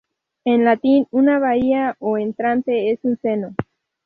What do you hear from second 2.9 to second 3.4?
un